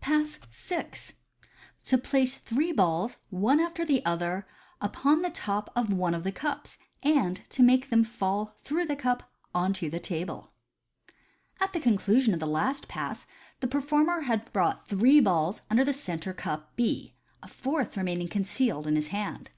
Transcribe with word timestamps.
Pass 0.00 0.38
VI. 0.50 0.86
To 1.84 1.96
Place 1.96 2.34
three 2.34 2.72
Balls 2.72 3.18
one 3.30 3.60
after 3.60 3.86
the 3.86 4.04
other 4.04 4.44
upon 4.80 5.20
the 5.20 5.30
top 5.30 5.70
of 5.76 5.92
one 5.92 6.14
of 6.14 6.24
the 6.24 6.32
Cups, 6.32 6.78
and 7.04 7.40
to 7.50 7.62
make 7.62 7.90
them 7.90 8.02
fall 8.02 8.56
through 8.64 8.86
the 8.86 8.96
Cup 8.96 9.30
on 9.54 9.72
to 9.74 9.88
the 9.88 10.00
Table.— 10.00 10.50
At 11.60 11.72
the 11.74 11.78
conclusion 11.80 12.34
of 12.34 12.40
the 12.40 12.46
last 12.48 12.88
Pass 12.88 13.28
the 13.60 13.68
performer 13.68 14.22
had 14.22 14.52
brought 14.52 14.88
three 14.88 15.20
balls 15.20 15.62
under 15.70 15.84
the 15.84 15.92
centre 15.92 16.34
cup 16.34 16.74
B, 16.74 17.14
a 17.40 17.46
fourth 17.46 17.96
remaining 17.96 18.26
concealed 18.26 18.88
in 18.88 18.96
his 18.96 19.06
hand. 19.14 19.50